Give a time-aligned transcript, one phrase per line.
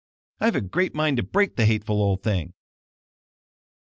[0.39, 2.55] I've a great mind to break the hateful old thing."